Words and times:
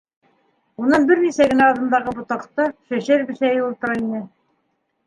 Унан 0.85 1.05
бер 1.11 1.21
нисә 1.25 1.47
генә 1.53 1.67
аҙымдағы 1.75 2.15
ботаҡта 2.23 2.67
Чешир 2.73 3.31
Бесәйе 3.31 3.65
ултыра 3.71 4.01
ине. 4.05 4.29